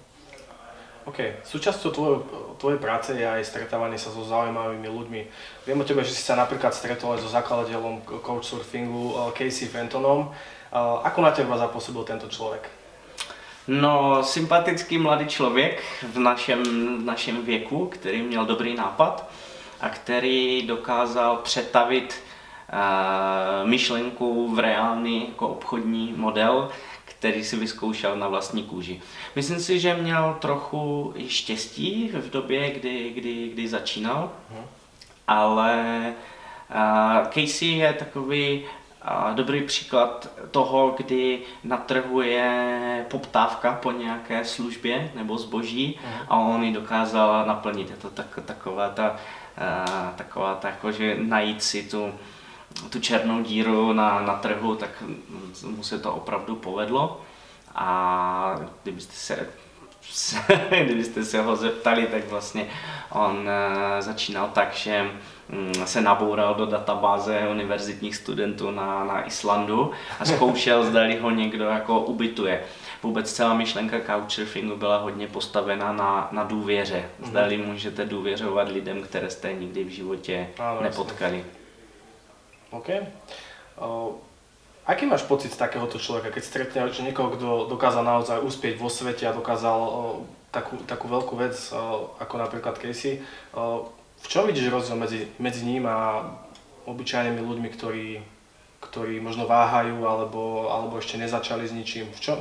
OK. 1.05 1.45
Súčasťou 1.45 1.91
tvojej, 1.93 2.19
tvojej 2.57 2.81
práce 2.81 3.13
je 3.13 3.25
aj 3.25 3.45
stretávanie 3.45 4.01
sa 4.01 4.09
so 4.09 4.25
zaujímavými 4.25 4.89
ľuďmi. 4.89 5.21
Viem 5.69 5.81
o 5.81 5.85
tebe, 5.85 6.01
že 6.01 6.17
si 6.17 6.25
sa 6.25 6.33
napríklad 6.33 6.73
stretol 6.73 7.17
aj 7.17 7.21
so 7.21 7.29
zakladateľom 7.29 8.25
Couchsurfingu 8.25 9.13
eh, 9.13 9.17
Casey 9.37 9.69
Fentonom. 9.69 10.33
Eh, 10.33 10.77
ako 10.81 11.19
na 11.21 11.33
teba 11.37 11.61
zapôsobil 11.61 12.09
tento 12.09 12.29
člověk? 12.33 12.85
No, 13.69 14.23
sympatický 14.23 14.99
mladý 14.99 15.27
člověk 15.27 15.83
v 16.13 16.19
našem, 16.19 16.63
v 17.01 17.05
našem 17.05 17.43
věku, 17.43 17.87
který 17.87 18.23
měl 18.23 18.45
dobrý 18.45 18.75
nápad 18.75 19.31
a 19.81 19.89
který 19.89 20.67
dokázal 20.67 21.37
přetavit 21.37 22.23
uh, 22.73 23.69
myšlenku 23.69 24.55
v 24.55 24.59
reálný 24.59 25.29
jako 25.29 25.49
obchodní 25.49 26.15
model, 26.17 26.69
který 27.25 27.45
si 27.45 27.57
vyzkoušel 27.57 28.17
na 28.17 28.29
vlastní 28.29 28.63
kůži. 28.63 29.01
Myslím 29.37 29.61
si, 29.61 29.81
že 29.81 29.95
měl 29.95 30.37
trochu 30.41 31.15
štěstí 31.29 32.11
v 32.15 32.31
době, 32.31 32.71
kdy, 32.71 33.11
kdy, 33.11 33.49
kdy 33.49 33.69
začínal, 33.69 34.31
hmm. 34.51 34.65
ale 35.29 36.13
Casey 37.25 37.69
je 37.69 37.93
takový 37.93 38.65
dobrý 39.35 39.63
příklad 39.63 40.29
toho, 40.51 40.95
kdy 40.97 41.41
na 41.65 41.77
trhu 41.77 42.21
je 42.21 43.07
poptávka 43.11 43.73
po 43.73 43.93
nějaké 43.93 44.45
službě 44.45 45.11
nebo 45.15 45.39
zboží 45.39 45.99
hmm. 46.05 46.21
a 46.29 46.39
on 46.39 46.65
ji 46.65 46.73
dokázal 46.73 47.47
naplnit. 47.47 47.91
Je 47.91 47.97
to 47.97 48.11
tak, 48.11 48.39
taková 48.45 48.89
ta, 48.89 49.17
taková 50.17 50.55
ta, 50.55 50.69
jako, 50.69 50.93
že 50.93 51.17
najít 51.19 51.63
si 51.63 51.83
tu 51.83 52.13
tu 52.91 53.01
černou 53.01 53.43
díru 53.43 53.93
na, 53.93 54.21
na 54.21 54.35
trhu, 54.35 54.75
tak 54.75 55.03
mu 55.65 55.83
se 55.83 55.99
to 55.99 56.15
opravdu 56.15 56.57
povedlo. 56.57 57.21
A 57.75 58.61
kdybyste 58.83 59.13
se, 59.13 59.49
kdybyste 60.85 61.25
se 61.25 61.43
ho 61.43 61.57
zeptali, 61.57 62.07
tak 62.07 62.29
vlastně 62.29 62.67
on 63.11 63.49
eh, 63.49 64.03
začínal 64.03 64.51
tak, 64.55 64.75
že 64.75 65.11
mm, 65.49 65.87
se 65.87 66.01
naboural 66.01 66.55
do 66.55 66.67
databáze 66.67 67.49
univerzitních 67.51 68.17
studentů 68.17 68.71
na, 68.71 69.05
na 69.05 69.27
Islandu 69.27 69.91
a 70.21 70.25
zkoušel, 70.25 70.85
zdali 70.85 71.19
ho 71.19 71.31
někdo 71.31 71.65
jako 71.65 72.01
ubytuje. 72.01 72.63
Vůbec 73.03 73.33
celá 73.33 73.55
myšlenka 73.55 73.97
couchsurfingu 74.01 74.77
byla 74.77 74.99
hodně 74.99 75.29
postavena 75.29 75.93
na, 75.93 76.29
na 76.33 76.45
důvěře. 76.45 77.05
Zdali 77.23 77.57
můžete 77.57 78.05
důvěřovat 78.05 78.69
lidem, 78.69 79.03
které 79.03 79.31
jste 79.31 79.53
nikdy 79.53 79.85
v 79.85 79.89
životě 79.89 80.49
nepotkali. 80.81 81.37
Jasně. 81.37 81.64
OK. 82.75 82.89
Uh, 83.79 84.19
aký 84.87 85.07
máš 85.07 85.23
pocit 85.23 85.55
z 85.55 85.63
takéhoto 85.63 85.99
človeka, 86.03 86.35
keď 86.35 86.43
stretneš 86.43 86.99
niekoho, 87.07 87.31
kto 87.39 87.71
dokázal 87.71 88.03
naozaj 88.03 88.43
uspieť 88.43 88.83
vo 88.83 88.91
svete 88.91 89.31
a 89.31 89.37
dokázal 89.37 89.79
uh, 89.79 89.95
takú, 90.51 90.83
takú 90.83 91.07
veľkú 91.07 91.35
vec, 91.39 91.55
uh, 91.71 92.11
ako 92.19 92.35
napríklad 92.43 92.75
Casey. 92.83 93.23
Uh, 93.55 93.87
v 94.25 94.27
čom 94.27 94.51
vidíš 94.51 94.73
rozdiel 94.75 94.99
medzi, 94.99 95.21
medzi 95.39 95.63
ním 95.63 95.87
a 95.87 96.27
obyčajnými 96.91 97.41
ľuďmi, 97.41 97.69
ktorí, 97.77 98.09
ktorí 98.83 99.21
možno 99.21 99.47
váhajú 99.47 100.05
alebo, 100.05 100.69
alebo 100.73 100.99
ešte 100.99 101.21
nezačali 101.21 101.69
s 101.69 101.77
ničím? 101.77 102.11
V 102.11 102.21
čom, 102.21 102.39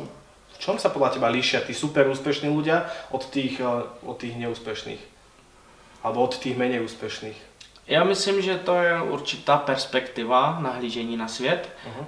v 0.53 0.57
čom 0.57 0.75
sa 0.79 0.89
podľa 0.89 1.19
teba 1.19 1.29
líšia 1.29 1.61
tí 1.63 1.75
super 1.75 2.07
úspešní 2.07 2.47
ľudia 2.49 2.87
od 3.11 3.23
tých, 3.27 3.59
od 4.03 4.15
tých 4.15 4.35
neúspešných? 4.39 5.01
Alebo 6.03 6.23
od 6.23 6.35
tých 6.35 6.55
menej 6.55 6.83
úspešných? 6.83 7.52
Já 7.87 8.03
myslím, 8.03 8.41
že 8.41 8.57
to 8.57 8.75
je 8.75 9.01
určitá 9.01 9.57
perspektiva 9.57 10.57
nahlížení 10.61 11.17
na 11.17 11.27
svět. 11.27 11.69
Uh-huh. 11.85 12.01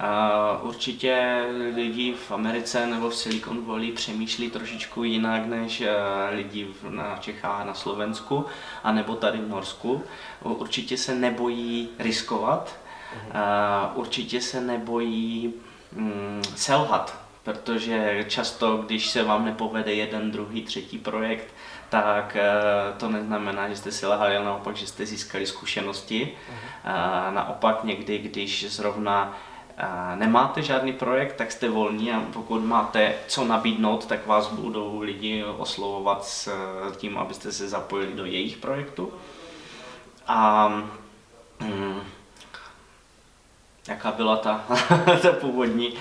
Uh, 0.60 0.68
určitě 0.68 1.44
lidi 1.74 2.12
v 2.12 2.32
Americe 2.32 2.86
nebo 2.86 3.10
v 3.10 3.14
Silicon 3.14 3.64
Valley 3.64 3.92
přemýšlí 3.92 4.50
trošičku 4.50 5.04
jinak 5.04 5.46
než 5.46 5.80
uh, 5.80 5.86
lidi 6.30 6.68
na 6.88 7.16
Čechách, 7.20 7.66
na 7.66 7.74
Slovensku, 7.74 8.46
anebo 8.84 9.14
tady 9.14 9.38
v 9.38 9.48
Norsku. 9.48 10.02
Určitě 10.42 10.96
se 10.96 11.14
nebojí 11.14 11.88
riskovat, 11.98 12.76
uh-huh. 13.14 13.92
uh, 13.92 14.00
určitě 14.00 14.40
se 14.40 14.60
nebojí 14.60 15.54
um, 15.96 16.42
selhat, 16.54 17.18
protože 17.42 18.24
často, 18.28 18.76
když 18.76 19.10
se 19.10 19.22
vám 19.22 19.44
nepovede 19.44 19.94
jeden, 19.94 20.30
druhý, 20.30 20.62
třetí 20.62 20.98
projekt, 20.98 21.54
tak 22.02 22.36
eh, 22.36 22.42
to 22.96 23.08
neznamená, 23.08 23.68
že 23.68 23.76
jste 23.76 23.92
si 23.92 24.06
lhali, 24.06 24.36
ale 24.36 24.44
naopak, 24.44 24.76
že 24.76 24.86
jste 24.86 25.06
získali 25.06 25.46
zkušenosti. 25.46 26.32
Uh-huh. 26.50 27.34
Naopak 27.34 27.84
někdy, 27.84 28.18
když 28.18 28.72
zrovna 28.72 29.36
eh, 29.76 30.16
nemáte 30.16 30.62
žádný 30.62 30.92
projekt, 30.92 31.36
tak 31.36 31.52
jste 31.52 31.68
volní 31.68 32.12
a 32.12 32.22
pokud 32.32 32.64
máte 32.64 33.14
co 33.28 33.44
nabídnout, 33.44 34.06
tak 34.06 34.26
vás 34.26 34.48
budou 34.48 35.00
lidi 35.00 35.44
oslovovat 35.44 36.24
s 36.24 36.50
tím, 36.96 37.18
abyste 37.18 37.52
se 37.52 37.68
zapojili 37.68 38.12
do 38.12 38.24
jejich 38.24 38.56
projektu. 38.56 39.12
A 40.26 40.68
hm, 41.60 42.00
jaká 43.88 44.12
byla 44.12 44.36
ta, 44.36 44.64
ta 45.22 45.32
původní 45.40 45.94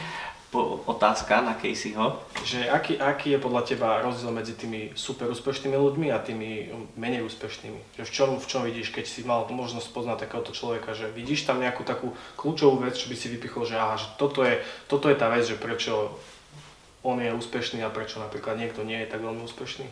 otázka 0.88 1.42
na 1.42 1.54
Caseyho. 1.54 2.20
Že 2.44 2.70
aký, 2.70 3.00
aký 3.00 3.36
je 3.36 3.40
podľa 3.40 3.62
teba 3.68 3.90
rozdiel 4.02 4.32
medzi 4.32 4.54
tými 4.56 4.96
super 4.96 5.28
úspešnými 5.32 5.76
ľuďmi 5.76 6.08
a 6.12 6.24
tými 6.24 6.72
menej 6.96 7.26
úspešnými? 7.28 8.00
Že 8.00 8.04
v 8.04 8.12
čom, 8.12 8.30
v 8.40 8.48
čom 8.48 8.62
vidíš, 8.64 8.96
keď 8.96 9.06
si 9.06 9.22
mal 9.28 9.46
možnosť 9.52 9.88
poznať 9.92 10.28
takéhoto 10.28 10.56
človeka, 10.56 10.96
že 10.96 11.12
vidíš 11.12 11.46
tam 11.48 11.60
nejakú 11.60 11.84
takú 11.84 12.16
kľúčovú 12.40 12.84
vec, 12.84 12.96
čo 12.96 13.12
by 13.12 13.16
si 13.16 13.28
vypichol, 13.32 13.68
že 13.68 13.76
aha, 13.76 14.00
že 14.00 14.08
toto 14.16 14.42
je, 14.42 14.62
toto 14.88 15.12
je 15.12 15.18
tá 15.20 15.28
vec, 15.30 15.44
že 15.44 15.60
prečo 15.60 16.16
on 17.06 17.22
je 17.22 17.30
úspešný 17.30 17.86
a 17.86 17.94
prečo 17.94 18.18
napríklad 18.18 18.58
niekto 18.58 18.82
nie 18.82 18.98
je 19.06 19.12
tak 19.14 19.22
veľmi 19.22 19.46
úspešný? 19.46 19.86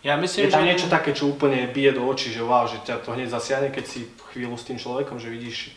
Ja 0.00 0.16
myslím, 0.16 0.48
je 0.48 0.52
tam 0.52 0.64
že... 0.64 0.68
niečo 0.72 0.88
také, 0.88 1.12
čo 1.12 1.28
úplne 1.28 1.68
bije 1.68 1.92
do 1.92 2.08
očí, 2.08 2.32
že 2.32 2.40
wow, 2.40 2.64
že 2.64 2.80
ťa 2.84 3.04
to 3.04 3.12
hneď 3.12 3.28
zasiahne, 3.28 3.68
keď 3.68 3.84
si 3.84 4.08
chvíľu 4.32 4.56
s 4.56 4.64
tým 4.64 4.80
človekom, 4.80 5.20
že 5.20 5.28
vidíš 5.28 5.76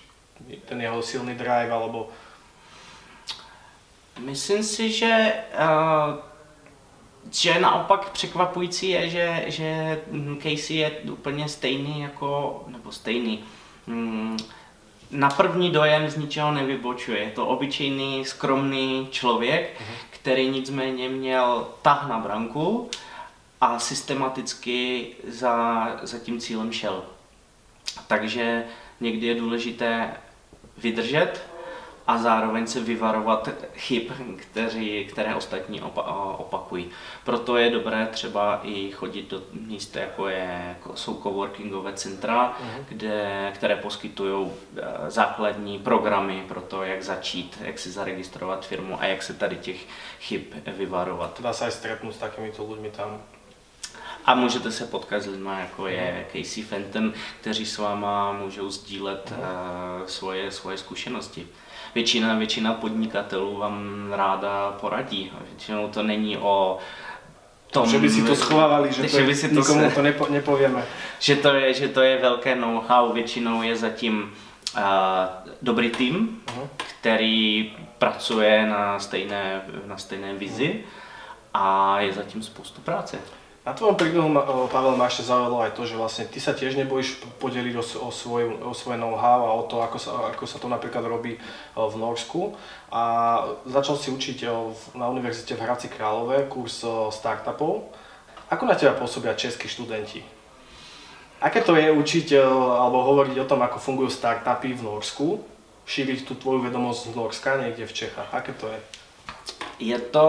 ten 0.68 0.80
jeho 0.80 1.00
silný 1.04 1.36
drive, 1.36 1.72
alebo 1.72 2.08
Myslím 4.20 4.64
si, 4.64 4.92
že, 4.92 5.34
uh, 5.54 6.16
že 7.32 7.60
naopak 7.60 8.10
překvapující 8.10 8.90
je, 8.90 9.10
že, 9.10 9.44
že 9.48 10.02
Casey 10.44 10.78
je 10.78 10.92
úplně 10.92 11.50
stejný 11.50 12.02
jako, 12.02 12.64
nebo 12.68 12.92
stejný. 12.92 13.44
Um, 13.88 14.38
na 15.12 15.30
první 15.30 15.72
dojem 15.72 16.10
z 16.10 16.18
ničeho 16.18 16.52
nevybočuje. 16.52 17.20
Je 17.20 17.32
to 17.32 17.48
obyčejný, 17.48 18.26
skromný 18.26 19.08
člověk, 19.12 19.80
uh-huh. 19.80 19.96
který 20.10 20.50
nicméně 20.50 21.10
měl 21.10 21.68
tah 21.82 22.08
na 22.08 22.20
branku 22.20 22.90
a 23.62 23.80
systematicky 23.80 25.08
za, 25.28 25.88
za 26.04 26.20
tím 26.20 26.40
cílem 26.40 26.72
šel. 26.72 27.04
Takže 28.08 28.64
někdy 29.00 29.28
je 29.28 29.36
důležité 29.36 30.14
vydržet, 30.78 31.48
a 32.08 32.18
zároveň 32.18 32.68
se 32.68 32.80
vyvarovat 32.80 33.50
chyb, 33.76 34.12
kteří, 34.36 35.06
které 35.06 35.36
ostatní 35.36 35.82
opakují. 36.38 36.90
Proto 37.24 37.58
je 37.58 37.70
dobré 37.70 38.08
třeba 38.12 38.60
i 38.64 38.92
chodit 38.92 39.30
do 39.30 39.42
míst, 39.54 39.96
jako, 39.96 40.28
je, 40.28 40.66
jako 40.68 40.96
jsou 40.96 41.22
coworkingové 41.22 41.94
centra, 41.94 42.52
uh-huh. 42.52 42.86
kde, 42.90 43.52
které 43.56 43.76
poskytují 43.76 44.48
eh, 44.78 44.82
základní 45.08 45.80
programy 45.80 46.46
pro 46.48 46.62
to, 46.62 46.84
jak 46.84 47.04
začít, 47.04 47.58
jak 47.62 47.80
si 47.80 47.92
zaregistrovat 47.92 48.66
firmu 48.66 49.02
a 49.02 49.06
jak 49.06 49.24
se 49.24 49.34
tady 49.34 49.56
těch 49.56 49.86
chyb 50.20 50.42
vyvarovat. 50.68 51.42
Dá 51.42 51.54
se 51.54 51.66
aj 51.66 51.72
stretnout 51.72 52.16
s 52.16 52.18
takýmito 52.18 52.72
lidmi 52.72 52.90
tam? 52.90 53.22
A 54.26 54.36
můžete 54.36 54.72
se 54.72 54.86
potkat 54.86 55.22
s 55.22 55.28
lidmi, 55.28 55.50
jako 55.60 55.88
je 55.88 56.26
Casey 56.32 56.64
Fenton, 56.64 57.14
kteří 57.42 57.66
s 57.66 57.78
váma 57.78 58.34
můžou 58.34 58.70
sdílet 58.70 59.34
uh, 59.38 60.08
svoje, 60.08 60.52
svoje 60.52 60.78
zkušenosti 60.78 61.48
většina, 61.96 62.36
většina 62.36 62.74
podnikatelů 62.74 63.58
vám 63.58 64.08
ráda 64.12 64.78
poradí. 64.82 65.32
Většinou 65.50 65.88
to 65.88 66.04
není 66.04 66.38
o 66.38 66.78
tom, 67.72 67.90
že 67.90 68.00
by 68.00 68.10
si 68.10 68.24
to 68.24 68.36
schovávali, 68.36 68.94
že, 68.94 69.08
že 69.08 69.18
to 69.18 69.24
by 69.26 69.36
si 69.36 69.50
to 69.50 69.56
nikomu 69.56 69.90
se, 69.90 69.96
to 69.96 70.02
nepo, 70.02 70.28
nepovíme. 70.30 70.86
Že 71.20 71.36
to 71.36 71.54
je, 71.54 71.74
že 71.74 71.88
to 71.88 72.02
je 72.02 72.18
velké 72.18 72.56
know-how, 72.56 73.14
většinou 73.14 73.62
je 73.62 73.76
zatím 73.76 74.34
uh, 74.78 74.82
dobrý 75.62 75.90
tým, 75.90 76.42
uh-huh. 76.46 76.68
který 77.00 77.74
pracuje 77.98 78.66
na 78.66 79.00
stejné, 79.00 79.62
na 79.86 79.98
stejné 79.98 80.34
vizi 80.34 80.84
uh-huh. 80.84 80.88
a 81.54 82.00
je 82.00 82.14
zatím 82.14 82.44
spoustu 82.44 82.82
práce. 82.82 83.20
Na 83.64 83.72
tvojom 83.72 83.96
príbehu, 83.96 84.28
Pavel, 84.68 85.00
ma 85.00 85.08
ešte 85.08 85.24
zaujalo 85.24 85.64
aj 85.64 85.72
to, 85.72 85.88
že 85.88 85.96
vlastne 85.96 86.28
ty 86.28 86.44
sa 86.44 86.52
tiež 86.52 86.76
nebojíš 86.76 87.24
podeliť 87.40 87.80
o, 87.80 87.84
o, 88.04 88.12
svoj, 88.12 88.60
o 88.60 88.76
svoje 88.76 89.00
know-how 89.00 89.48
a 89.48 89.56
o 89.56 89.64
to, 89.72 89.80
ako 89.80 89.96
sa, 89.96 90.36
ako 90.36 90.44
sa 90.44 90.60
to 90.60 90.68
napríklad 90.68 91.08
robí 91.08 91.40
v 91.72 91.96
Norsku. 91.96 92.60
A 92.92 93.02
začal 93.64 93.96
si 93.96 94.12
učiť 94.12 94.52
na 95.00 95.08
univerzite 95.08 95.56
v 95.56 95.64
Hradci 95.64 95.88
Králové 95.88 96.44
kurz 96.52 96.84
startupov. 97.16 97.88
Ako 98.52 98.68
na 98.68 98.76
teba 98.76 99.00
pôsobia 99.00 99.32
českí 99.40 99.72
študenti? 99.72 100.20
Aké 101.40 101.64
to 101.64 101.80
je 101.80 101.88
učiť 101.88 102.36
alebo 102.44 103.08
hovoriť 103.16 103.40
o 103.40 103.48
tom, 103.48 103.64
ako 103.64 103.80
fungujú 103.80 104.12
startupy 104.12 104.76
v 104.76 104.84
Norsku? 104.84 105.40
Šíriť 105.88 106.28
tú 106.28 106.36
tvoju 106.36 106.68
vedomosť 106.68 107.12
z 107.12 107.16
Norska 107.16 107.56
niekde 107.64 107.88
v 107.88 107.96
Čechách. 107.96 108.28
Aké 108.36 108.52
to 108.60 108.68
je? 108.68 108.80
Je 109.80 109.98
to 110.12 110.28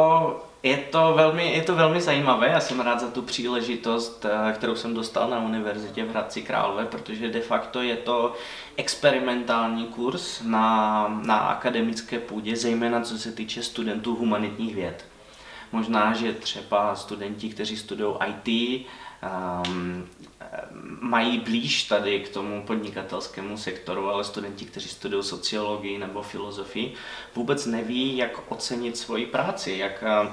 je 0.65 0.77
to, 0.77 1.13
velmi, 1.17 1.53
je 1.53 1.63
to 1.63 1.75
velmi 1.75 2.01
zajímavé, 2.01 2.49
já 2.49 2.61
jsem 2.61 2.81
rád 2.81 3.01
za 3.01 3.11
tu 3.11 3.23
příležitost, 3.23 4.27
eh, 4.27 4.53
kterou 4.53 4.77
jsem 4.77 4.95
dostal 4.95 5.31
na 5.31 5.39
univerzitě 5.39 6.05
v 6.05 6.11
Hradci 6.11 6.43
Králové, 6.43 6.87
protože 6.87 7.29
de 7.29 7.41
facto 7.41 7.83
je 7.83 7.97
to 7.97 8.35
experimentální 8.77 9.87
kurz 9.87 10.43
na, 10.43 11.09
na 11.27 11.37
akademické 11.37 12.19
půdě, 12.19 12.57
zejména 12.57 13.01
co 13.01 13.19
se 13.19 13.33
týče 13.33 13.63
studentů 13.63 14.15
humanitních 14.15 14.75
věd. 14.75 15.05
Možná, 15.75 16.13
že 16.13 16.33
třeba 16.33 16.97
studenti, 16.97 17.49
kteří 17.49 17.77
studují 17.77 18.15
IT, 18.27 18.87
um, 19.69 20.09
mají 21.01 21.39
blíž 21.39 21.85
tady 21.85 22.21
k 22.21 22.29
tomu 22.29 22.63
podnikatelskému 22.67 23.57
sektoru, 23.57 24.11
ale 24.11 24.25
studenti, 24.25 24.65
kteří 24.65 24.89
studují 24.89 25.23
sociologii 25.23 25.99
nebo 25.99 26.23
filozofii, 26.23 26.95
vůbec 27.35 27.67
neví, 27.67 28.17
jak 28.17 28.53
ocenit 28.53 28.97
svoji 28.97 29.27
práci, 29.27 29.77
jak 29.79 30.05
uh, 30.23 30.33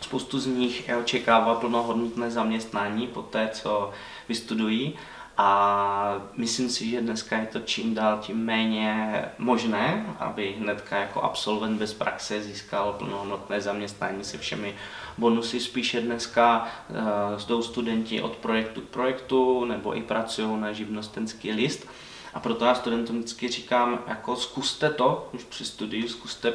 spoustu 0.00 0.38
z 0.38 0.46
nich 0.46 0.90
očekává 1.00 1.54
plnohodnotné 1.54 2.30
zaměstnání 2.30 3.06
po 3.06 3.22
té, 3.22 3.48
co 3.52 3.90
vystudují 4.28 4.94
a 5.42 6.22
myslím 6.36 6.70
si, 6.70 6.90
že 6.90 7.00
dneska 7.00 7.38
je 7.38 7.46
to 7.46 7.60
čím 7.60 7.94
dál 7.94 8.18
tím 8.18 8.44
méně 8.44 9.24
možné, 9.38 10.06
aby 10.18 10.54
hnedka 10.58 10.96
jako 10.96 11.22
absolvent 11.22 11.78
bez 11.78 11.94
praxe 11.94 12.42
získal 12.42 12.92
plnohodnotné 12.92 13.60
zaměstnání 13.60 14.24
se 14.24 14.38
všemi 14.38 14.74
bonusy. 15.18 15.60
Spíše 15.60 16.00
dneska 16.00 16.68
uh, 16.90 17.40
jdou 17.48 17.62
studenti 17.62 18.22
od 18.22 18.36
projektu 18.36 18.80
k 18.80 18.88
projektu 18.88 19.64
nebo 19.64 19.96
i 19.96 20.02
pracují 20.02 20.60
na 20.60 20.72
živnostenský 20.72 21.52
list. 21.52 21.86
A 22.34 22.40
proto 22.40 22.64
já 22.64 22.74
studentům 22.74 23.18
vždycky 23.18 23.48
říkám, 23.48 23.98
jako 24.06 24.36
zkuste 24.36 24.90
to 24.90 25.28
už 25.32 25.44
při 25.44 25.64
studiu, 25.64 26.08
zkuste 26.08 26.52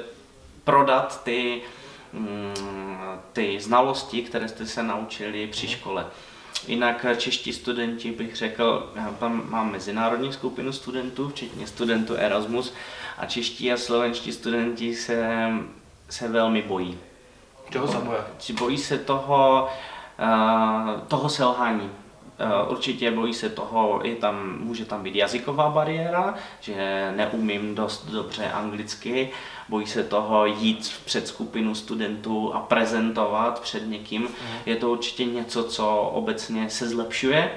prodat 0.63 1.23
ty, 1.23 1.61
mm, 2.13 2.53
ty 3.33 3.59
znalosti, 3.59 4.21
které 4.21 4.47
jste 4.47 4.65
se 4.65 4.83
naučili 4.83 5.47
při 5.47 5.67
škole. 5.67 6.05
Jinak 6.67 7.05
čeští 7.17 7.53
studenti 7.53 8.11
bych 8.11 8.35
řekl, 8.35 8.91
já 8.95 9.15
tam 9.19 9.43
mám 9.49 9.71
mezinárodní 9.71 10.33
skupinu 10.33 10.71
studentů, 10.71 11.29
včetně 11.29 11.67
studentů 11.67 12.15
Erasmus 12.15 12.73
a 13.17 13.25
čeští 13.25 13.71
a 13.71 13.77
slovenští 13.77 14.31
studenti 14.31 14.95
se, 14.95 15.49
se 16.09 16.27
velmi 16.27 16.61
bojí. 16.61 16.97
Čeho 17.69 17.87
se 17.87 17.97
bojí? 17.97 18.19
Bojí 18.59 18.77
se 18.77 18.97
toho, 18.97 19.69
uh, 20.19 21.01
toho 21.07 21.29
selhání. 21.29 21.89
Uh, 22.39 22.71
určitě 22.71 23.11
bojí 23.11 23.33
se 23.33 23.49
toho, 23.49 23.99
je 24.03 24.15
tam, 24.15 24.59
může 24.59 24.85
tam 24.85 25.03
být 25.03 25.15
jazyková 25.15 25.69
bariéra, 25.69 26.35
že 26.59 27.11
neumím 27.15 27.75
dost 27.75 28.05
dobře 28.05 28.51
anglicky, 28.51 29.29
bojí 29.69 29.87
se 29.87 30.03
toho 30.03 30.45
jít 30.45 30.93
před 31.05 31.27
skupinu 31.27 31.75
studentů 31.75 32.53
a 32.53 32.59
prezentovat 32.59 33.59
před 33.59 33.87
někým. 33.87 34.21
Mm. 34.21 34.29
Je 34.65 34.75
to 34.75 34.91
určitě 34.91 35.25
něco, 35.25 35.63
co 35.63 35.97
obecně 36.13 36.69
se 36.69 36.89
zlepšuje, 36.89 37.51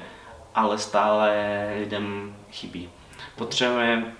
ale 0.55 0.79
stále 0.79 1.33
lidem 1.79 2.37
chybí. 2.51 2.89
Potřebujeme 3.37 4.15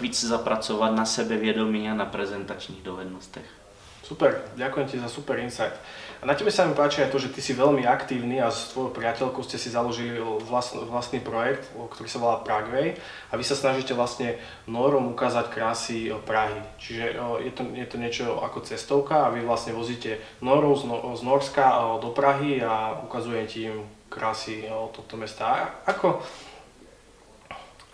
víc 0.00 0.24
zapracovat 0.24 0.90
na 0.94 1.04
sebevědomí 1.04 1.90
a 1.90 1.94
na 1.94 2.04
prezentačních 2.04 2.82
dovednostech. 2.82 3.63
Super, 4.04 4.44
ďakujem 4.60 4.84
ti 4.84 4.96
za 5.00 5.08
super 5.08 5.40
insight. 5.40 5.72
A 6.20 6.28
na 6.28 6.36
tebe 6.36 6.52
sa 6.52 6.68
mi 6.68 6.76
páči 6.76 7.00
aj 7.00 7.08
to, 7.08 7.16
že 7.16 7.32
ty 7.32 7.40
si 7.40 7.56
veľmi 7.56 7.88
aktívny 7.88 8.36
a 8.36 8.52
s 8.52 8.76
tvojou 8.76 8.92
priateľkou 8.92 9.40
ste 9.40 9.56
si 9.56 9.72
založili 9.72 10.20
vlastný, 10.20 10.84
vlastný 10.84 11.20
projekt, 11.24 11.72
ktorý 11.72 12.08
sa 12.08 12.20
volá 12.20 12.36
Pragway 12.44 13.00
a 13.28 13.40
vy 13.40 13.44
sa 13.44 13.56
snažíte 13.56 13.96
vlastne 13.96 14.36
Norom 14.68 15.08
ukázať 15.16 15.48
krásy 15.48 16.12
Prahy. 16.28 16.60
Čiže 16.76 17.16
je 17.48 17.52
to, 17.56 17.62
je 17.72 17.86
to 17.88 17.96
niečo 17.96 18.24
ako 18.44 18.60
cestovka 18.68 19.24
a 19.24 19.32
vy 19.32 19.40
vlastne 19.40 19.72
vozíte 19.72 20.20
Norov 20.44 20.84
z, 20.84 20.84
z 20.92 21.22
Norska 21.24 21.64
do 22.04 22.12
Prahy 22.12 22.60
a 22.60 23.00
ukazujete 23.08 23.72
im 23.72 23.88
krásy 24.12 24.68
tohto 24.92 25.16
mesta. 25.16 25.80
Ako, 25.88 26.20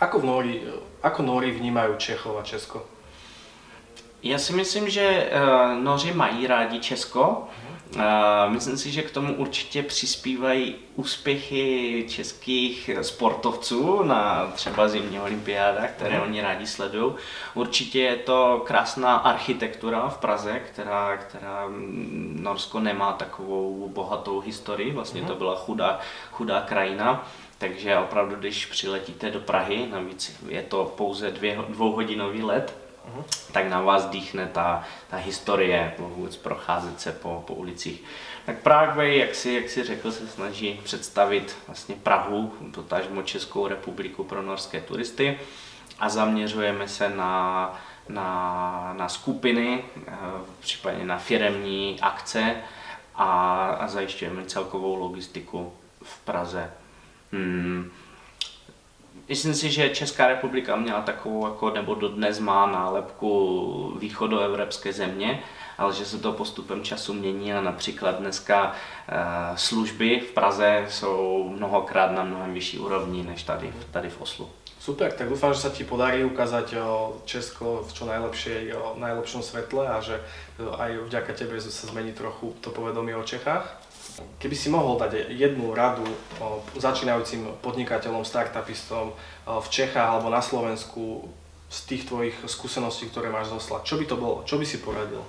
ako, 0.03 0.17
v 0.19 0.25
Nori, 0.27 0.55
ako 1.07 1.23
Nori 1.23 1.55
vnímajú 1.55 1.95
Čechov 2.03 2.35
a 2.35 2.43
Česko? 2.43 3.00
Já 4.23 4.39
si 4.39 4.53
myslím, 4.53 4.91
že 4.91 5.31
uh, 5.33 5.83
Noři 5.83 6.13
mají 6.13 6.47
rádi 6.47 6.81
Česko. 6.81 7.49
Uh, 7.97 8.03
myslím 8.49 8.79
si, 8.79 8.91
že 8.91 9.03
k 9.03 9.11
tomu 9.11 9.35
určitě 9.35 9.83
přispívají 9.83 10.75
úspěchy 10.97 12.05
českých 12.09 12.91
sportovců 13.03 14.03
na 14.03 14.53
třeba 14.55 14.89
zimní 14.89 15.21
olympiádách, 15.21 15.91
které 15.91 16.17
mm. 16.17 16.23
oni 16.23 16.41
rádi 16.41 16.67
sledují. 16.67 17.13
Určitě 17.55 18.01
je 18.01 18.17
to 18.17 18.63
krásná 18.67 19.17
architektura 19.17 20.09
v 20.09 20.19
Praze, 20.19 20.61
která, 20.61 21.17
která 21.17 21.67
mm, 21.69 22.39
Norsko 22.43 22.81
nemá 22.81 23.13
takovou 23.13 23.89
bohatou 23.89 24.41
historii, 24.41 24.93
vlastně 24.93 25.21
mm. 25.21 25.27
to 25.27 25.35
byla 25.35 25.57
chudá, 25.57 26.01
chudá 26.33 26.61
krajina. 26.61 27.29
Takže 27.59 27.99
opravdu, 27.99 28.37
když 28.37 28.67
přiletíte 28.67 29.31
do 29.31 29.41
Prahy, 29.41 29.89
navíc 29.93 30.37
je 30.49 30.63
to 30.63 30.93
pouze 30.97 31.31
dvě, 31.31 31.59
dvouhodinový 31.69 32.43
let, 32.43 32.90
uh-huh. 33.09 33.25
tak 33.53 33.69
na 33.69 33.81
vás 33.81 34.05
dýchne 34.05 34.47
ta, 34.47 34.85
ta 35.11 35.17
historie, 35.17 35.95
vůbec 35.99 36.37
procházet 36.37 37.01
se 37.01 37.13
po, 37.13 37.45
po 37.47 37.55
ulicích. 37.55 38.05
Tak 38.47 38.59
Prague, 38.59 39.17
jak 39.17 39.35
si, 39.35 39.53
jak 39.53 39.71
si 39.71 39.85
řekl, 39.85 40.13
se 40.13 40.29
snaží 40.29 40.81
představit 40.85 41.57
vlastně 41.67 41.95
Prahu, 41.95 42.53
potažmo 42.75 43.23
Českou 43.23 43.67
republiku 43.67 44.25
pro 44.25 44.43
norské 44.43 44.81
turisty 44.81 45.39
a 45.99 46.09
zaměřujeme 46.09 46.89
se 46.89 47.09
na, 47.09 47.75
na, 48.09 48.95
na 48.99 49.09
skupiny, 49.09 49.85
eh, 50.07 50.13
případně 50.61 51.05
na 51.05 51.19
firemní 51.19 51.99
akce 52.01 52.57
a, 53.15 53.67
a 53.81 53.89
zajišťujeme 53.89 54.45
celkovou 54.45 54.95
logistiku 54.95 55.73
v 56.03 56.19
Praze. 56.19 56.71
Hmm. 57.33 57.91
Myslím 59.31 59.55
si, 59.55 59.71
že 59.71 59.89
Česká 59.89 60.27
republika 60.27 60.77
měla 60.77 61.01
takovou, 61.01 61.47
jako, 61.47 61.71
nebo 61.71 61.95
dodnes 61.95 62.39
má 62.39 62.67
nálepku 62.67 63.97
východoevropské 63.99 64.93
země, 64.93 65.43
ale 65.79 65.95
že 65.95 66.05
se 66.05 66.19
to 66.19 66.33
postupem 66.33 66.83
času 66.83 67.15
mění 67.15 67.55
a 67.55 67.61
například 67.61 68.19
dneska 68.19 68.73
e, 68.73 69.15
služby 69.57 70.21
v 70.21 70.33
Praze 70.33 70.87
jsou 70.89 71.49
mnohokrát 71.57 72.13
na 72.13 72.25
mnohem 72.25 72.55
vyšší 72.55 72.79
úrovni 72.79 73.23
než 73.23 73.43
tady, 73.43 73.73
tady 73.91 74.11
v 74.11 74.21
Oslu. 74.21 74.51
Super, 74.81 75.13
tak 75.13 75.29
dúfam, 75.29 75.53
že 75.55 75.61
sa 75.61 75.71
ti 75.71 75.85
podarí 75.85 76.25
ukázať 76.25 76.73
Česko 77.29 77.85
v 77.85 77.91
čo 77.93 78.09
najlepšej, 78.09 78.73
najlepšom 78.97 79.45
svetle 79.45 79.85
a 79.85 80.01
že 80.01 80.17
aj 80.57 81.05
vďaka 81.05 81.37
tebe 81.37 81.61
sa 81.61 81.69
zmení 81.69 82.17
trochu 82.17 82.57
to 82.65 82.73
povedomie 82.73 83.13
o 83.13 83.21
Čechách. 83.21 83.80
Keby 84.39 84.57
si 84.57 84.69
mohol 84.69 84.99
dať 84.99 85.29
jednu 85.29 85.75
radu 85.75 86.05
začínajúcim 86.77 87.47
podnikateľom, 87.61 88.25
startupistom 88.25 89.13
v 89.47 89.69
Čechách 89.69 90.09
alebo 90.09 90.33
na 90.33 90.41
Slovensku 90.41 91.29
z 91.71 91.79
tých 91.87 92.03
tvojich 92.09 92.35
skúseností, 92.47 93.07
ktoré 93.07 93.31
máš 93.31 93.55
zoslať, 93.55 93.87
čo 93.87 93.95
by 94.01 94.05
to 94.05 94.17
bolo? 94.17 94.43
Čo 94.43 94.59
by 94.59 94.67
si 94.67 94.79
poradil? 94.83 95.23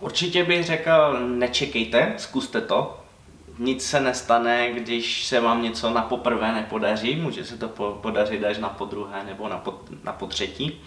Určitě 0.00 0.44
bych 0.44 0.66
řekl, 0.66 1.20
nečekejte, 1.20 2.14
zkuste 2.16 2.60
to. 2.60 2.96
Nic 3.58 3.86
se 3.86 4.00
nestane, 4.00 4.72
když 4.72 5.26
se 5.26 5.40
vám 5.40 5.62
něco 5.62 5.90
na 5.90 6.02
poprvé 6.02 6.52
nepodaří. 6.52 7.16
Může 7.16 7.44
se 7.44 7.56
to 7.58 7.68
podařit 8.02 8.44
až 8.44 8.58
na 8.58 8.68
podruhé 8.68 9.24
nebo 9.24 9.48
na, 9.48 9.58
po, 9.58 9.80
na 10.04 10.12
potřetí. 10.12 10.80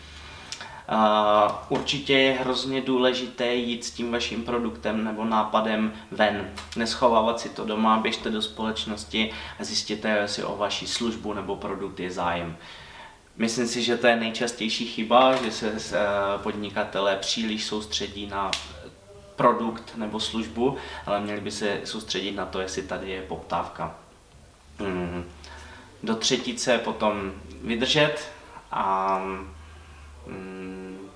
Určitě 1.69 2.13
je 2.13 2.33
hrozně 2.33 2.81
důležité 2.81 3.55
jít 3.55 3.85
s 3.85 3.91
tím 3.91 4.11
vaším 4.11 4.43
produktem 4.43 5.03
nebo 5.03 5.25
nápadem 5.25 5.93
ven. 6.11 6.51
Neschovávat 6.75 7.39
si 7.39 7.49
to 7.49 7.65
doma, 7.65 7.97
běžte 7.97 8.29
do 8.29 8.41
společnosti 8.41 9.31
a 9.59 9.63
zjistěte, 9.63 10.09
jestli 10.09 10.43
o 10.43 10.57
vaši 10.57 10.87
službu 10.87 11.33
nebo 11.33 11.55
produkt 11.55 11.99
je 11.99 12.11
zájem. 12.11 12.57
Myslím 13.37 13.67
si, 13.67 13.83
že 13.83 13.97
to 13.97 14.07
je 14.07 14.15
nejčastější 14.15 14.85
chyba, 14.85 15.35
že 15.35 15.51
se 15.51 15.71
eh, 15.71 15.97
podnikatelé 16.43 17.15
příliš 17.15 17.65
soustředí 17.65 18.27
na 18.27 18.51
produkt 19.35 19.93
nebo 19.95 20.19
službu, 20.19 20.77
ale 21.05 21.19
měli 21.19 21.41
by 21.41 21.51
se 21.51 21.81
soustředit 21.83 22.31
na 22.31 22.45
to, 22.45 22.61
jestli 22.61 22.81
tady 22.81 23.11
je 23.11 23.21
poptávka. 23.21 23.95
Hmm. 24.79 25.25
Do 26.03 26.15
třetice 26.15 26.77
potom 26.77 27.31
vydržet 27.63 28.31
a 28.71 29.21
Mm, 30.27 31.09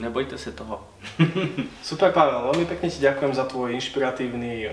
nebojte 0.00 0.38
se 0.38 0.52
toho. 0.52 0.80
Super 1.82 2.12
Pavel, 2.12 2.52
veľmi 2.52 2.66
pekne 2.66 2.88
ti 2.90 2.98
ďakujem 3.00 3.32
za 3.34 3.44
tvoj 3.44 3.74
inšpiratívny 3.76 4.52
eh, 4.66 4.72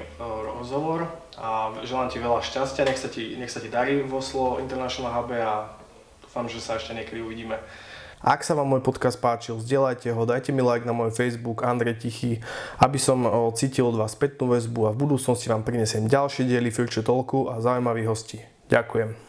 rozhovor 0.58 1.08
a 1.38 1.74
želám 1.84 2.10
ti 2.10 2.20
veľa 2.20 2.42
šťastia, 2.42 2.86
nech 2.86 3.00
sa 3.00 3.08
ti, 3.08 3.36
nech 3.36 3.52
sa 3.52 3.60
ti 3.60 3.70
darí 3.70 4.02
v 4.02 4.14
Oslo 4.14 4.58
International 4.60 5.14
Hub 5.14 5.30
a 5.36 5.76
dúfam, 6.24 6.48
že 6.50 6.64
sa 6.64 6.80
ešte 6.80 6.96
niekedy 6.96 7.22
uvidíme. 7.22 7.60
Ak 8.18 8.42
sa 8.42 8.58
vám 8.58 8.74
môj 8.74 8.82
podcast 8.82 9.22
páčil, 9.22 9.62
zdieľajte 9.62 10.10
ho, 10.10 10.26
dajte 10.26 10.50
mi 10.50 10.66
like 10.66 10.90
na 10.90 10.94
môj 10.94 11.14
Facebook 11.14 11.62
Andrej 11.62 12.02
Tichý, 12.02 12.42
aby 12.82 12.98
som 12.98 13.22
eh, 13.26 13.32
cítil 13.54 13.86
od 13.90 14.00
vás 14.00 14.18
spätnú 14.18 14.50
väzbu 14.50 14.90
a 14.90 14.94
v 14.96 15.06
budúcnosti 15.06 15.52
vám 15.52 15.62
prinesiem 15.62 16.10
ďalšie 16.10 16.50
diely 16.50 16.74
Future 16.74 17.06
Talku 17.06 17.46
a 17.52 17.62
zaujímavých 17.62 18.10
hostí. 18.10 18.42
Ďakujem. 18.74 19.27